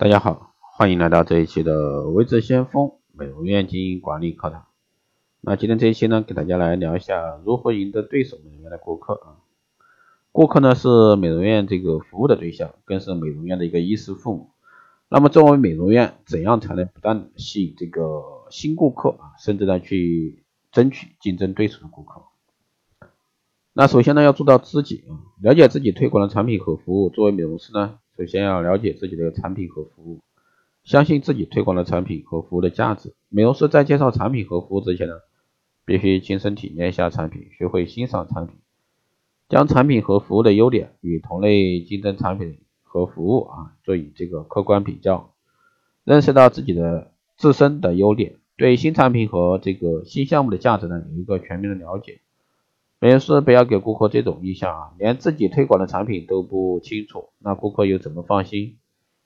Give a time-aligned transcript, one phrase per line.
[0.00, 4.66] 大家好，欢迎来到这一期的微智先锋美容院经营管理课堂。
[5.40, 9.42] 那今天这一期呢，给大家来聊一下如何赢得对手美容院的顾客啊。
[10.30, 14.50] 顾客呢是美容院这个服务的对象，更是美容院的一个衣食父母。
[15.08, 22.22] 那么作为美容院，怎样才能不断吸引这个新顾客啊，甚至呢去争取竞争对手的顾客？
[23.72, 27.10] 那首先呢要做到自己啊，了解自己推广的产品和服务。
[27.10, 27.98] 作为美容师呢。
[28.18, 30.18] 首先要了解自己的产品和服务，
[30.82, 33.14] 相信自己推广的产品和服务的价值。
[33.28, 35.14] 美容师在介绍产品和服务之前呢，
[35.84, 38.56] 必须亲身体验一下产品，学会欣赏产品，
[39.48, 45.32] 将产品和服务的优点与同类竞争产品和服务啊做以这个客观比较，
[46.02, 52.18] 认识到自己的自身的优点，对新产品和这个新项目的价值呢有一个全面的了解。
[53.00, 58.76] 美容师不要给顾客这种印象啊，连自己推广的产品都不清楚，那顾客又怎么放心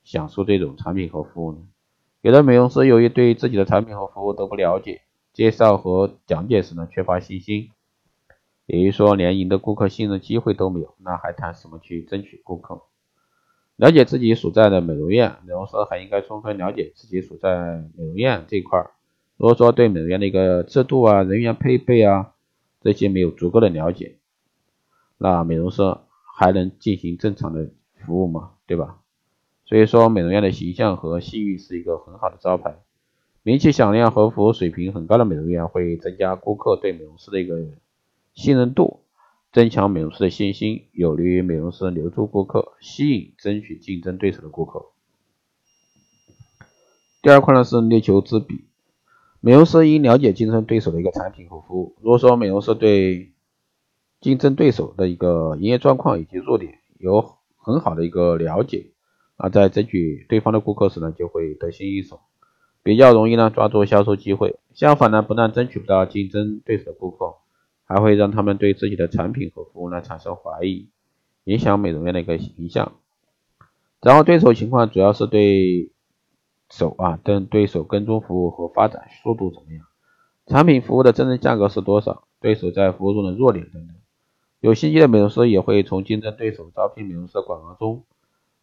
[0.04, 1.58] 享受这种产品和服务呢？
[2.20, 5.00] 有的美容师由于对自己的产品和服务都不了解，
[5.32, 7.70] 介绍和讲解时呢缺乏信心，
[8.66, 12.82] 也就是说连赢得顾客信任机会都没有，那还谈什么去争取顾客？
[13.76, 18.90] 了解自己所在的美容院，美容师还应该充分了解自己所在美容院这块儿，
[19.38, 22.34] 如果说对美容院的一个制度啊、人员配备啊。
[22.82, 24.18] 这些没有足够的了解，
[25.18, 25.82] 那美容师
[26.36, 27.70] 还能进行正常的
[28.04, 28.52] 服务吗？
[28.66, 28.98] 对吧？
[29.64, 32.82] 所以说，美容院的形象和信誉是一个很好的招牌，
[33.42, 37.64] 名气响亮和服务水平很高的美容院会增加顾客对美容师的一个
[38.34, 39.04] 信任度，
[39.52, 44.86] 增强美容师的信心，有利于美容师留住顾客，吸引争取竞争对手的顾客。
[47.22, 48.64] 第二块呢是力求知彼。
[49.44, 51.96] 美容师应了解竞争对手的一个产品和服务。
[52.00, 53.32] 如果说美容师对
[54.20, 58.92] 竞争对手的一个营业状况以及弱点有很好的一个了解，
[59.36, 62.20] 啊，在争取对方的顾客时呢，就会得心应手，
[62.84, 64.60] 比较容易呢抓住销售机会。
[64.74, 67.34] 相反呢，不但争取不到竞争对手的顾客，
[67.84, 70.88] 还会让他们对自己的产品和服务呢产生怀疑，
[71.42, 72.92] 影响美容院的一个形象。
[74.00, 75.90] 然后对手情况主要是对。
[76.72, 79.84] 手啊，等对手跟踪服务和发展速度怎么样？
[80.46, 82.24] 产品服务的真正价格是多少？
[82.40, 83.94] 对手在服务中的弱点等等。
[84.60, 88.04] 有心机的美容师也会从竞争对手招聘美容师的广告中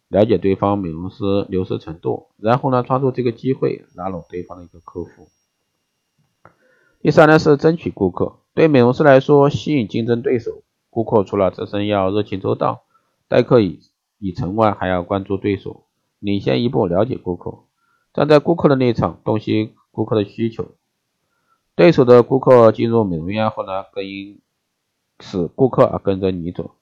[0.08, 5.28] 了解对方美容师流失程度，然后呢抓住这个机会拉拢对方的一个客户。
[7.00, 8.38] 第三呢是争取顾客。
[8.54, 12.82] 对美容师来说，吸引竞争对手顾客，除了自身要热情周到、
[13.28, 13.78] 待客以
[14.18, 15.84] 以诚外，还要关注对手，
[16.18, 17.60] 领先一步了解顾客。
[18.12, 20.74] 站在顾客的立场，洞悉顾客的需求。
[21.76, 24.40] 对手的顾客进入美容院后呢，更应
[25.20, 26.72] 使顾客啊跟着你走。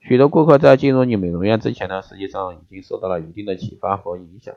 [0.00, 4.54] 许多顾客在进入你美容院之前呢，实际上已经受到了一定的启发和影响。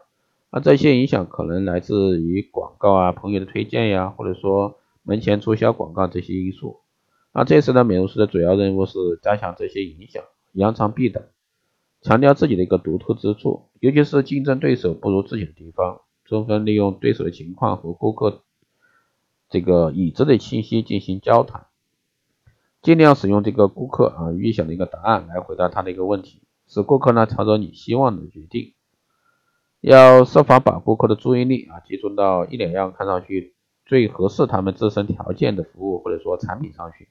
[0.49, 6.79] 那这些影响可能来自于广告啊、朋友的推荐呀，或者说门前促销广告这些因素。
[7.33, 10.23] 那这时呢，美容师的主要任务是加强这些影响，
[10.53, 11.25] 扬长避短，
[12.01, 16.01] 强调自己的一个独特之处，尤其是竞争对手不如自己的地方。
[16.33, 18.41] 充分利用对手的情况和顾客
[19.49, 21.67] 这个已知的信息进行交谈，
[22.81, 28.73] 尽量使用这个顾客啊预想的一个答案来回答他的一个问题，使顾客呢朝着你希望的决定。
[29.79, 33.53] 要设法把顾客的注意力啊集中到一两样看上去
[33.85, 37.09] 最合适他们自身条件的服务或者说产品上去，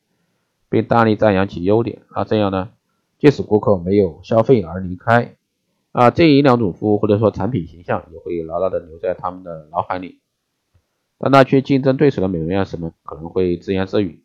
[0.69, 2.03] 并大力赞扬其优点。
[2.17, 2.71] 那这样呢，
[3.21, 5.37] 即使顾客没有消费而离开。
[5.93, 10.21] 啊，这一两种服务或者说产品形象也会牢牢的留在他们的脑海里。
[11.19, 14.25] 当他去竞争对手的美容院时呢，可能会自言自语：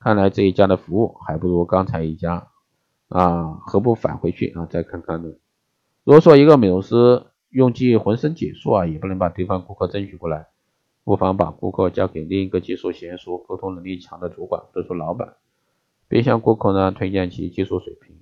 [0.00, 2.48] 看来这一家的服务还不如刚才一家，
[3.08, 5.34] 啊，何不返回去啊再看看呢？
[6.04, 10.48] 如果说一个美容师用尽浑身解数啊，也不能把对方顾客争取过来，
[11.04, 15.34] 不妨把顾客交给另一个技术娴熟、沟通能力强的主管或者说老板，
[16.08, 18.16] 并向顾客呢推荐其技术水平，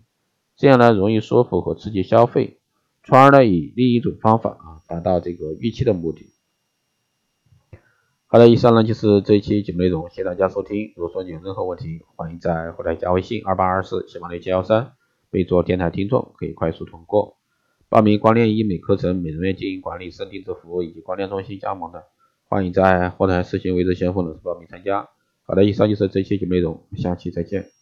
[0.57, 2.59] 这样呢容易说服和刺激消费。
[3.11, 6.31] 从而呢，以另一种方法啊，达到这个预期的目的。
[8.29, 10.93] 好的，以上呢就是这一期节目内容，谢谢大家收听。
[10.95, 14.93] 如果说你有任何问题，欢迎在后台加微信二八二四七八六七幺三，
[15.29, 17.39] 备注电台听众，可以快速通过。
[17.89, 22.05] 报名光电医美课程、美容院经营管理、深定制服务以及光电中心加盟的，
[22.45, 25.09] 欢迎在后台私信微之先锋老师报名参加。
[25.43, 27.80] 好的，以上就是这期节目内容，下期再见。